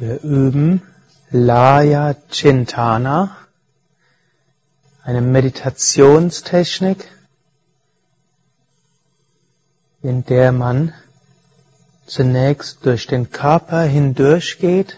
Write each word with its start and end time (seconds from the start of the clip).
Wir 0.00 0.22
üben 0.22 0.80
Laya 1.28 2.14
Chintana, 2.30 3.36
eine 5.02 5.20
Meditationstechnik, 5.20 7.06
in 10.00 10.24
der 10.24 10.52
man 10.52 10.94
zunächst 12.06 12.86
durch 12.86 13.08
den 13.08 13.30
Körper 13.30 13.82
hindurchgeht, 13.82 14.96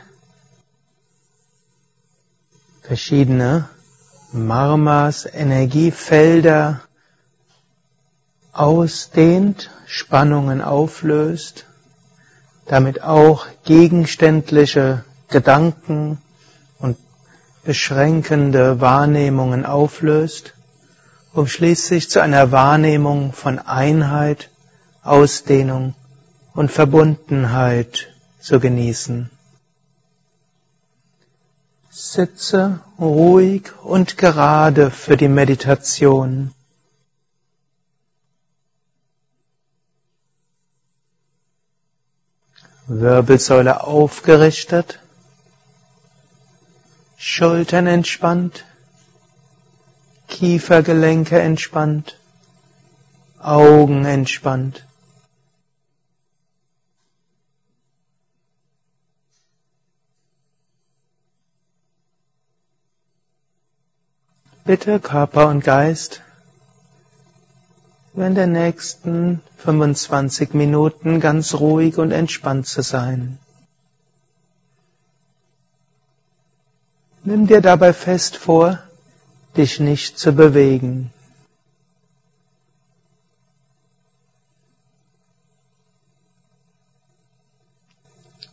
verschiedene 2.82 3.68
Marmas, 4.30 5.26
Energiefelder 5.26 6.80
ausdehnt, 8.52 9.68
Spannungen 9.84 10.60
auflöst, 10.62 11.66
damit 12.66 13.02
auch 13.02 13.46
gegenständliche 13.64 15.04
Gedanken 15.28 16.18
und 16.78 16.96
beschränkende 17.64 18.80
Wahrnehmungen 18.80 19.64
auflöst, 19.64 20.54
um 21.32 21.46
schließlich 21.46 22.10
zu 22.10 22.20
einer 22.20 22.52
Wahrnehmung 22.52 23.32
von 23.32 23.58
Einheit, 23.58 24.50
Ausdehnung 25.02 25.94
und 26.54 26.70
Verbundenheit 26.70 28.08
zu 28.40 28.60
genießen. 28.60 29.30
Sitze 31.90 32.80
ruhig 32.98 33.70
und 33.82 34.16
gerade 34.16 34.90
für 34.90 35.16
die 35.16 35.28
Meditation. 35.28 36.52
Wirbelsäule 42.86 43.84
aufgerichtet, 43.84 44.98
Schultern 47.16 47.86
entspannt, 47.86 48.64
Kiefergelenke 50.28 51.38
entspannt, 51.40 52.18
Augen 53.38 54.04
entspannt. 54.04 54.84
Bitte 64.64 65.00
Körper 65.00 65.48
und 65.48 65.64
Geist 65.64 66.22
in 68.14 68.34
der 68.34 68.46
nächsten 68.46 69.40
25 69.58 70.52
Minuten 70.54 71.20
ganz 71.20 71.54
ruhig 71.54 71.96
und 71.98 72.10
entspannt 72.12 72.66
zu 72.66 72.82
sein. 72.82 73.38
Nimm 77.24 77.46
dir 77.46 77.60
dabei 77.60 77.92
fest 77.92 78.36
vor, 78.36 78.78
dich 79.56 79.80
nicht 79.80 80.18
zu 80.18 80.32
bewegen. 80.32 81.12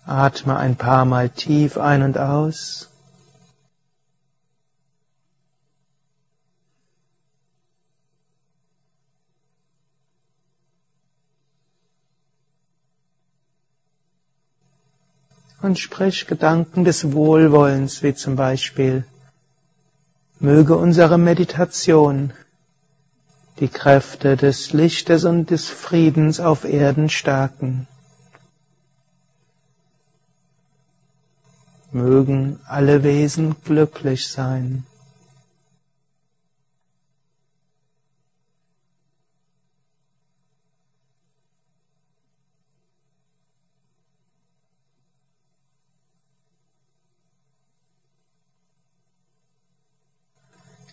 Atme 0.05 0.57
ein 0.57 0.75
paar 0.75 1.05
Mal 1.05 1.29
tief 1.29 1.77
ein 1.77 2.01
und 2.01 2.17
aus. 2.17 2.88
Und 15.61 15.77
sprich 15.77 16.27
Gedanken 16.27 16.83
des 16.83 17.11
Wohlwollens, 17.11 18.03
wie 18.03 18.13
zum 18.13 18.35
Beispiel, 18.35 19.05
möge 20.39 20.77
unsere 20.77 21.17
Meditation 21.17 22.33
die 23.59 23.67
Kräfte 23.67 24.37
des 24.37 24.71
Lichtes 24.71 25.25
und 25.25 25.49
des 25.49 25.67
Friedens 25.67 26.39
auf 26.39 26.63
Erden 26.63 27.09
stärken. 27.09 27.87
Mögen 31.91 32.59
alle 32.65 33.03
Wesen 33.03 33.55
glücklich 33.63 34.29
sein. 34.29 34.85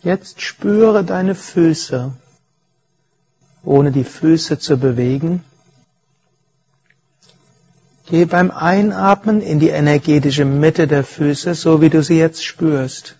Jetzt 0.07 0.41
spüre 0.41 1.03
deine 1.03 1.35
Füße, 1.35 2.13
ohne 3.65 3.91
die 3.91 4.05
Füße 4.05 4.57
zu 4.61 4.77
bewegen. 4.77 5.43
Geh 8.07 8.25
beim 8.25 8.53
Einatmen 8.53 9.41
in 9.41 9.59
die 9.59 9.71
energetische 9.71 10.45
Mitte 10.45 10.87
der 10.87 11.03
Füße, 11.03 11.57
so 11.57 11.81
wie 11.81 11.91
du 11.91 12.05
sie 12.05 12.19
jetzt 12.19 12.45
spürst. 12.45 13.17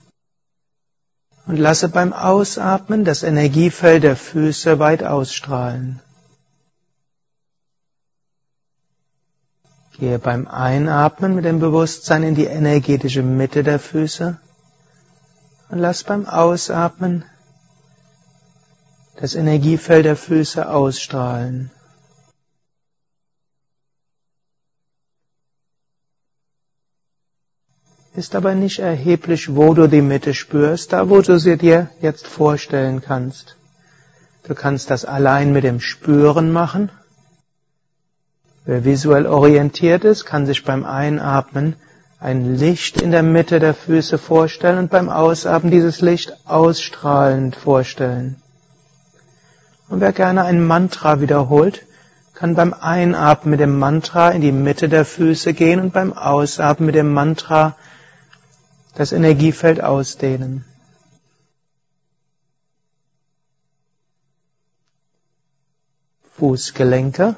Und 1.49 1.57
lasse 1.57 1.89
beim 1.89 2.13
Ausatmen 2.13 3.05
das 3.05 3.25
Energiefeld 3.25 4.05
der 4.05 4.15
Füße 4.15 4.79
weit 4.79 5.03
ausstrahlen. 5.03 5.99
Gehe 9.99 10.21
beim 10.21 10.47
Einatmen 10.47 11.35
mit 11.35 11.47
dem 11.47 11.59
Bewusstsein 11.59 12.23
in 12.23 12.37
die 12.37 12.45
energetische 12.45 13.25
Mitte 13.25 13.65
der 13.65 13.81
Füße 13.81 14.39
und 15.69 15.79
lass 15.79 16.05
beim 16.05 16.27
Ausatmen 16.27 17.25
das 19.17 19.35
Energiefeld 19.35 20.05
der 20.05 20.17
Füße 20.17 20.69
ausstrahlen. 20.69 21.71
Ist 28.15 28.35
aber 28.35 28.55
nicht 28.55 28.79
erheblich, 28.79 29.55
wo 29.55 29.75
du 29.75 29.89
die 29.89 30.01
Mitte 30.01 30.33
spürst, 30.33 30.93
da 30.93 31.11
wo 31.11 31.21
du 31.21 31.39
sie 31.39 31.59
dir 31.59 31.91
jetzt 32.01 32.27
vorstellen 32.27 33.03
kannst. 33.03 33.57
Du 34.45 34.55
kannst 34.55 34.91
das 34.91 35.05
allein 35.05 35.53
mit 35.53 35.65
dem 35.65 35.81
Spüren 35.81 36.51
machen. 36.51 36.91
Wer 38.65 38.85
visuell 38.85 39.27
orientiert 39.27 40.05
ist, 40.05 40.25
kann 40.25 40.47
sich 40.47 40.65
beim 40.65 40.85
Einatmen 40.85 41.77
ein 42.19 42.57
Licht 42.57 43.01
in 43.01 43.11
der 43.11 43.23
Mitte 43.23 43.59
der 43.59 43.75
Füße 43.75 44.19
vorstellen 44.19 44.79
und 44.79 44.91
beim 44.91 45.09
Ausatmen 45.09 45.71
dieses 45.71 46.01
Licht 46.01 46.33
ausstrahlend 46.47 47.57
vorstellen. 47.57 48.37
Und 49.89 50.01
wer 50.01 50.13
gerne 50.13 50.45
ein 50.45 50.65
Mantra 50.67 51.21
wiederholt, 51.21 51.87
kann 52.35 52.55
beim 52.55 52.75
Einatmen 52.75 53.51
mit 53.51 53.61
dem 53.61 53.79
Mantra 53.79 54.31
in 54.31 54.41
die 54.41 54.53
Mitte 54.53 54.89
der 54.89 55.05
Füße 55.05 55.55
gehen 55.55 55.81
und 55.81 55.93
beim 55.93 56.13
Ausatmen 56.13 56.87
mit 56.87 56.95
dem 56.95 57.13
Mantra 57.13 57.77
das 58.95 59.13
Energiefeld 59.13 59.83
ausdehnen. 59.83 60.65
Fußgelenke 66.39 67.37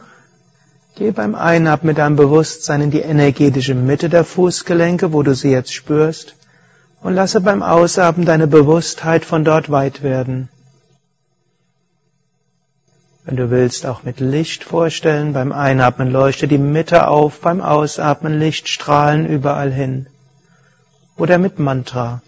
Geh 0.99 1.13
beim 1.13 1.37
Einatmen 1.37 1.91
mit 1.91 1.99
deinem 1.99 2.17
Bewusstsein 2.17 2.81
in 2.81 2.91
die 2.91 3.03
energetische 3.03 3.77
Mitte 3.77 4.09
der 4.09 4.25
Fußgelenke, 4.25 5.13
wo 5.13 5.23
du 5.23 5.33
sie 5.33 5.53
jetzt 5.53 5.73
spürst, 5.73 6.35
und 7.01 7.15
lasse 7.15 7.41
beim 7.41 7.63
Ausatmen 7.63 8.27
deine 8.27 8.49
Bewusstheit 8.49 9.25
von 9.25 9.45
dort 9.45 9.71
weit 9.71 10.03
werden. 10.03 10.49
Wenn 13.25 13.37
du 13.37 13.49
willst, 13.49 13.87
auch 13.87 14.03
mit 14.03 14.19
Licht 14.19 14.65
vorstellen, 14.65 15.35
beim 15.35 15.53
Einatmen 15.53 16.11
leuchte 16.11 16.49
die 16.49 16.59
Mitte 16.59 17.07
auf, 17.07 17.43
beim 17.43 17.61
Ausatmen 17.61 18.37
Lichtstrahlen 18.37 19.25
überall 19.25 19.71
hin. 19.71 20.09
Oder 21.17 21.39
mit 21.39 21.61
Mantra. 21.61 22.23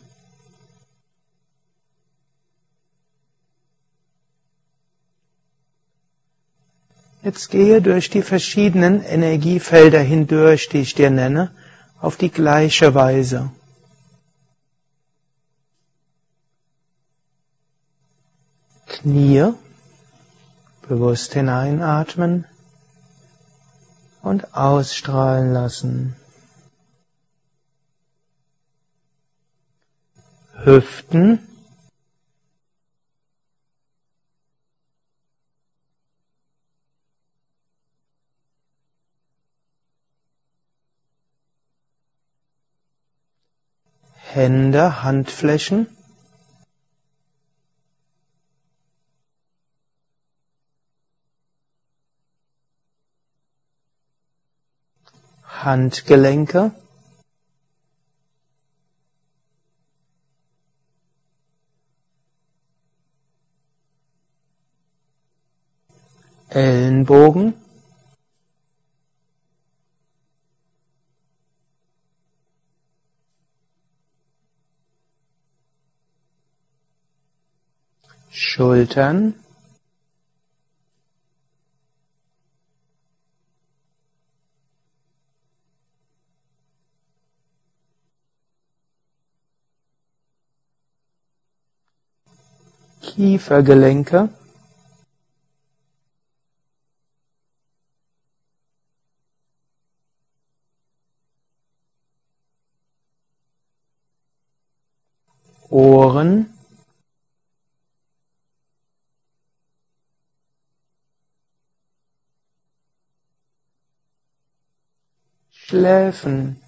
Jetzt 7.22 7.50
gehe 7.50 7.82
durch 7.82 8.08
die 8.08 8.22
verschiedenen 8.22 9.02
Energiefelder 9.02 10.00
hindurch, 10.00 10.68
die 10.70 10.78
ich 10.78 10.94
dir 10.94 11.10
nenne, 11.10 11.50
auf 12.00 12.16
die 12.16 12.30
gleiche 12.30 12.94
Weise. 12.94 13.50
Knie, 18.86 19.52
bewusst 20.88 21.34
hineinatmen 21.34 22.46
und 24.22 24.54
ausstrahlen 24.54 25.52
lassen. 25.52 26.16
Hüften, 30.64 31.38
Hände, 44.32 45.02
Handflächen. 45.02 45.88
Handgelenke. 55.42 56.70
Ellenbogen. 66.50 67.54
Schultern. 78.60 79.36
Kiefergelenke. 93.00 94.28
Ohren. 105.70 106.52
Schläfen. 115.70 116.60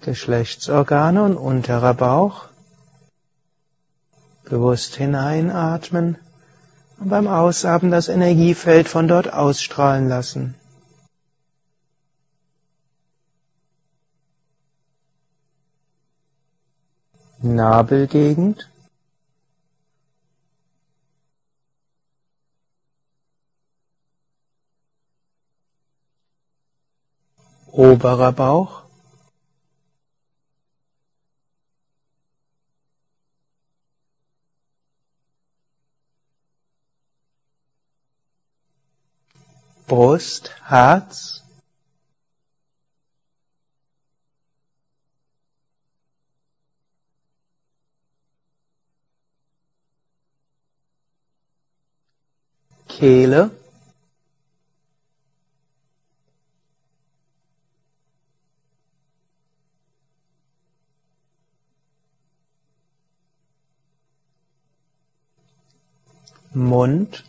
Geschlechtsorgane 0.00 1.22
und 1.22 1.36
unterer 1.36 1.94
Bauch. 1.94 2.46
Bewusst 4.42 4.96
hineinatmen 4.96 6.18
und 6.98 7.10
beim 7.10 7.28
Ausatmen 7.28 7.92
das 7.92 8.08
Energiefeld 8.08 8.88
von 8.88 9.06
dort 9.06 9.32
ausstrahlen 9.32 10.08
lassen. 10.08 10.56
Nabelgegend. 17.54 18.68
Oberer 27.72 28.32
Bauch. 28.32 28.82
Brust, 39.86 40.50
Herz. 40.64 41.45
Kehle. 52.96 53.50
Mund. 66.54 67.22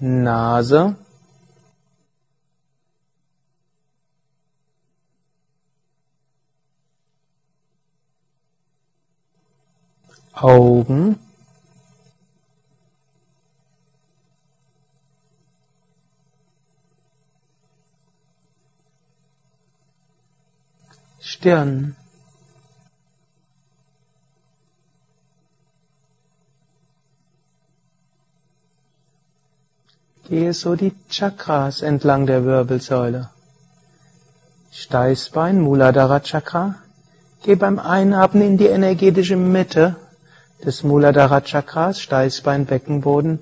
Nase 0.00 0.96
Augen 10.32 11.18
Stirn 21.20 21.96
Gehe 30.28 30.54
so 30.54 30.76
die 30.76 30.94
Chakras 31.10 31.82
entlang 31.82 32.26
der 32.26 32.44
Wirbelsäule. 32.46 33.28
Steißbein, 34.70 35.60
Muladhara 35.60 36.20
Chakra. 36.20 36.76
Geh 37.42 37.54
beim 37.56 37.78
Einatmen 37.78 38.42
in 38.42 38.56
die 38.56 38.68
energetische 38.68 39.36
Mitte 39.36 39.96
des 40.64 40.82
Muladhara 40.84 41.40
Chakras, 41.40 42.00
Steißbein, 42.00 42.66
Beckenboden 42.66 43.38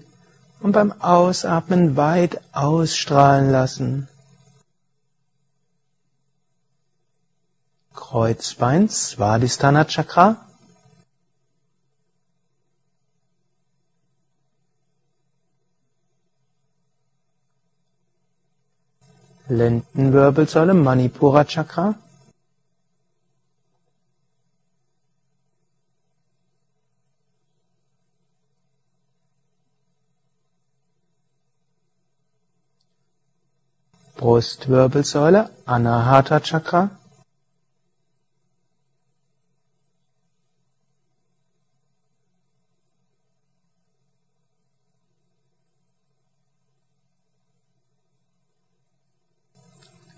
und 0.61 0.73
beim 0.73 0.93
Ausatmen 1.01 1.97
weit 1.97 2.41
ausstrahlen 2.53 3.51
lassen. 3.51 4.09
Kreuzbein, 7.95 8.89
Svadhisthana 8.89 9.85
Chakra. 9.85 10.37
Lendenwirbelsäule, 19.49 20.75
Manipura 20.75 21.45
Chakra. 21.45 21.97
Brustwirbelsäule, 34.21 35.49
Anahata 35.65 36.41
Chakra. 36.41 36.91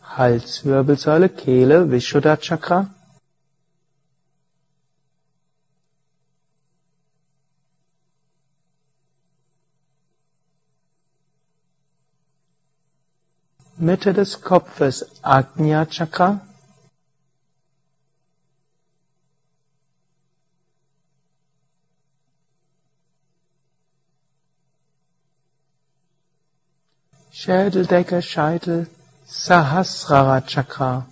Halswirbelsäule, 0.03 1.29
Kehle, 1.29 1.89
Vishuddha 1.93 2.37
Chakra. 2.37 2.89
Mitte 13.83 14.13
des 14.13 14.41
Kopfes, 14.43 15.05
Ajna 15.23 15.87
Chakra. 15.87 16.41
Schädeldecke, 27.33 28.23
Scheitel, 28.23 28.87
Sahasrara 29.27 30.43
Chakra. 30.43 31.05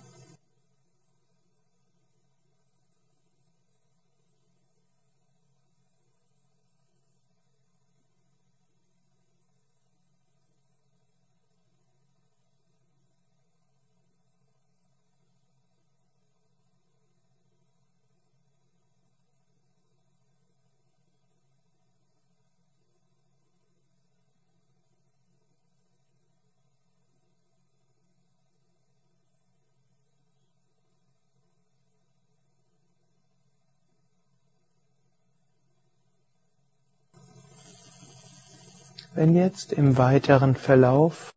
Wenn 39.13 39.35
jetzt 39.35 39.73
im 39.73 39.97
weiteren 39.97 40.55
Verlauf 40.55 41.33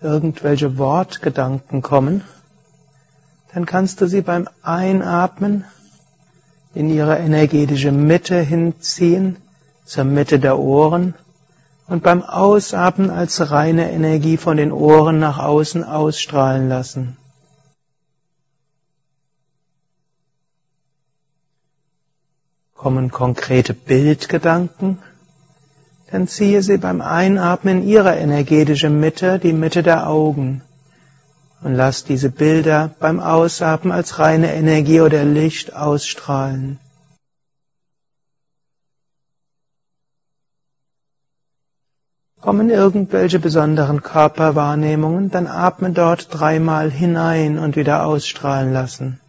irgendwelche 0.00 0.78
Wortgedanken 0.78 1.82
kommen, 1.82 2.22
dann 3.52 3.66
kannst 3.66 4.00
du 4.00 4.06
sie 4.06 4.22
beim 4.22 4.48
Einatmen 4.62 5.64
in 6.74 6.88
ihre 6.88 7.18
energetische 7.18 7.90
Mitte 7.90 8.40
hinziehen, 8.40 9.36
zur 9.84 10.04
Mitte 10.04 10.38
der 10.38 10.58
Ohren 10.58 11.14
und 11.88 12.04
beim 12.04 12.22
Ausatmen 12.22 13.10
als 13.10 13.50
reine 13.50 13.90
Energie 13.90 14.36
von 14.36 14.56
den 14.56 14.70
Ohren 14.70 15.18
nach 15.18 15.38
außen 15.38 15.82
ausstrahlen 15.82 16.68
lassen. 16.68 17.16
Kommen 22.74 23.10
konkrete 23.10 23.74
Bildgedanken, 23.74 24.98
dann 26.12 26.28
ziehe 26.28 26.62
sie 26.62 26.76
beim 26.76 27.00
Einatmen 27.00 27.82
in 27.82 27.88
ihre 27.88 28.14
energetische 28.14 28.90
Mitte, 28.90 29.38
die 29.38 29.54
Mitte 29.54 29.82
der 29.82 30.06
Augen 30.08 30.60
und 31.62 31.74
lass 31.74 32.04
diese 32.04 32.28
Bilder 32.28 32.90
beim 33.00 33.18
Ausatmen 33.18 33.92
als 33.92 34.18
reine 34.18 34.52
Energie 34.54 35.00
oder 35.00 35.24
Licht 35.24 35.74
ausstrahlen. 35.74 36.78
Kommen 42.42 42.68
irgendwelche 42.68 43.38
besonderen 43.38 44.02
Körperwahrnehmungen, 44.02 45.30
dann 45.30 45.46
atme 45.46 45.92
dort 45.92 46.28
dreimal 46.30 46.90
hinein 46.90 47.58
und 47.58 47.76
wieder 47.76 48.04
ausstrahlen 48.04 48.72
lassen. 48.72 49.21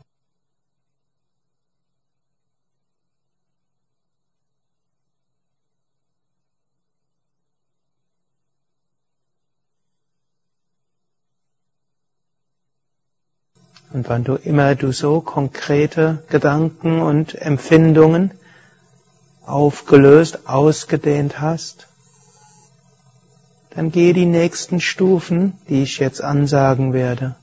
Und 13.93 14.09
wann 14.09 14.23
du 14.23 14.35
immer 14.35 14.73
du 14.73 14.91
so 14.91 15.21
konkrete 15.21 16.23
Gedanken 16.29 17.00
und 17.00 17.35
Empfindungen 17.35 18.31
aufgelöst, 19.45 20.47
ausgedehnt 20.47 21.39
hast, 21.39 21.88
dann 23.69 23.91
gehe 23.91 24.13
die 24.13 24.25
nächsten 24.25 24.81
Stufen, 24.81 25.59
die 25.69 25.83
ich 25.83 26.00
jetzt 26.00 26.23
ansagen 26.23 26.93
werde. 26.93 27.35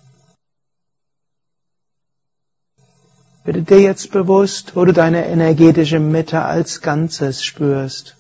Werde 3.44 3.62
dir 3.62 3.80
jetzt 3.80 4.10
bewusst, 4.10 4.74
wo 4.74 4.84
du 4.84 4.92
deine 4.92 5.26
energetische 5.26 6.00
Mitte 6.00 6.42
als 6.42 6.82
Ganzes 6.82 7.44
spürst. 7.44 8.16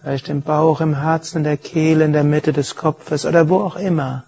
Vielleicht 0.00 0.28
im 0.28 0.42
Bauch, 0.42 0.80
im 0.80 1.00
Herzen, 1.00 1.38
in 1.38 1.44
der 1.44 1.56
Kehle, 1.56 2.04
in 2.04 2.12
der 2.12 2.24
Mitte 2.24 2.52
des 2.52 2.74
Kopfes 2.74 3.26
oder 3.26 3.48
wo 3.48 3.60
auch 3.60 3.76
immer. 3.76 4.27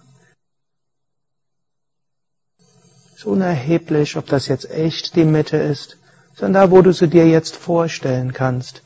Ist 3.20 3.26
unerheblich, 3.26 4.16
ob 4.16 4.24
das 4.28 4.48
jetzt 4.48 4.70
echt 4.70 5.14
die 5.14 5.26
Mitte 5.26 5.58
ist, 5.58 5.98
sondern 6.34 6.62
da, 6.62 6.70
wo 6.70 6.80
du 6.80 6.90
sie 6.90 7.06
dir 7.06 7.28
jetzt 7.28 7.54
vorstellen 7.54 8.32
kannst. 8.32 8.80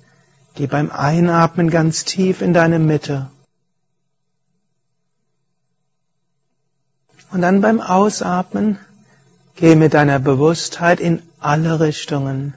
Geh 0.57 0.67
beim 0.67 0.91
Einatmen 0.91 1.71
ganz 1.71 2.05
tief 2.05 2.43
in 2.43 2.53
deine 2.53 2.81
Mitte. 2.81 3.31
Und 7.31 7.43
dann 7.43 7.61
beim 7.61 7.81
Ausatmen 7.81 8.81
geh 9.55 9.77
mit 9.77 9.95
deiner 9.95 10.19
Bewusstheit 10.19 10.99
in 10.99 11.23
alle 11.39 11.79
Richtungen. 11.79 12.55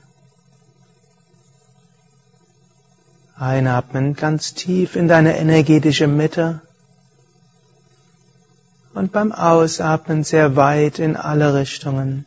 Einatmen 3.36 4.15
ganz 4.15 4.55
tief 4.55 4.96
in 4.96 5.07
deine 5.07 5.38
energetische 5.38 6.07
Mitte 6.07 6.62
und 8.98 9.12
beim 9.12 9.32
Ausatmen 9.32 10.24
sehr 10.24 10.56
weit 10.56 10.98
in 10.98 11.16
alle 11.16 11.54
Richtungen. 11.54 12.25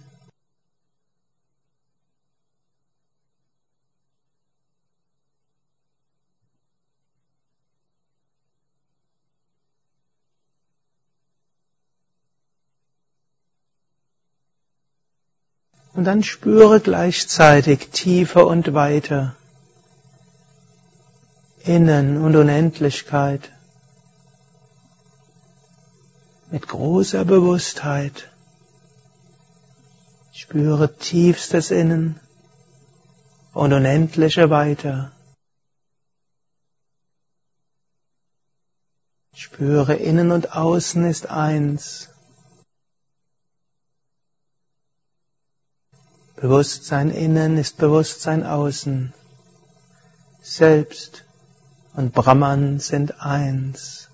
Und 15.93 16.05
dann 16.05 16.23
spüre 16.23 16.79
gleichzeitig 16.79 17.89
Tiefe 17.89 18.47
und 18.47 18.75
Weite, 18.75 19.35
Innen 21.65 22.23
und 22.23 22.37
Unendlichkeit 22.37 23.51
mit 26.51 26.67
großer 26.67 27.25
Bewusstheit. 27.25 28.29
Spüre 30.33 30.97
tiefstes 30.97 31.71
Innen 31.71 32.19
und 33.53 33.73
unendliche 33.73 34.51
Weite. 34.51 35.13
Spüre 39.33 39.95
innen 39.95 40.33
und 40.33 40.53
außen 40.53 41.05
ist 41.09 41.31
eins. 41.31 42.09
Bewusstsein 46.37 47.11
innen 47.11 47.57
ist 47.59 47.77
Bewusstsein 47.77 48.45
außen. 48.45 49.15
Selbst 50.43 51.25
und 51.95 52.13
Brahman 52.13 52.81
sind 52.81 53.21
eins. 53.21 54.10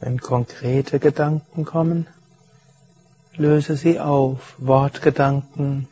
Wenn 0.00 0.20
konkrete 0.20 1.00
Gedanken 1.00 1.64
kommen, 1.64 2.06
löse 3.36 3.76
sie 3.76 3.98
auf. 3.98 4.54
Wortgedanken 4.58 5.88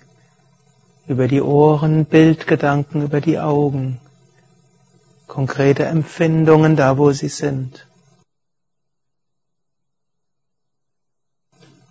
über 1.07 1.29
die 1.29 1.41
Ohren, 1.43 2.05
Bildgedanken 2.05 3.03
über 3.03 3.21
die 3.21 3.39
Augen, 3.39 4.01
konkrete 5.27 5.85
Empfindungen 5.85 6.77
da, 6.77 6.99
wo 6.99 7.13
sie 7.13 7.29
sind. 7.29 7.87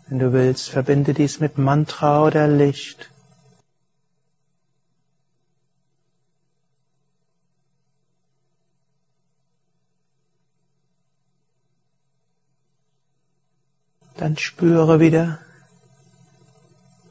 Wenn 0.07 0.19
du 0.19 0.33
willst, 0.33 0.69
verbinde 0.69 1.13
dies 1.13 1.39
mit 1.39 1.57
Mantra 1.57 2.23
oder 2.23 2.47
Licht. 2.47 3.09
Dann 14.17 14.37
spüre 14.37 14.99
wieder 14.99 15.39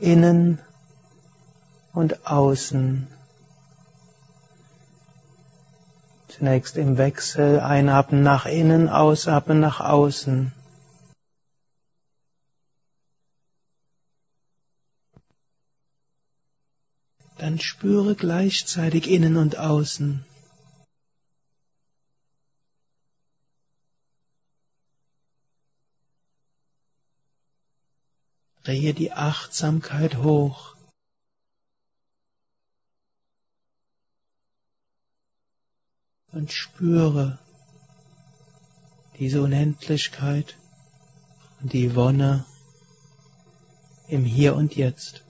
innen 0.01 0.59
und 1.93 2.27
außen. 2.27 3.07
Zunächst 6.29 6.77
im 6.77 6.99
Wechsel 6.99 7.61
einatmen 7.61 8.23
nach 8.23 8.47
innen, 8.47 8.89
ausatmen 8.89 9.61
nach 9.61 9.81
außen. 9.81 10.53
Dann 17.39 17.61
spüre 17.61 18.15
gleichzeitig 18.15 19.09
innen 19.11 19.37
und 19.37 19.59
außen. 19.59 20.25
Drehe 28.65 28.95
die 28.95 29.13
Achtsamkeit 29.13 30.17
hoch. 30.17 30.75
Und 36.33 36.51
spüre 36.51 37.39
diese 39.19 39.43
Unendlichkeit 39.43 40.57
und 41.61 41.73
die 41.73 41.95
Wonne 41.95 42.45
im 44.09 44.25
Hier 44.25 44.57
und 44.57 44.75
Jetzt. 44.75 45.23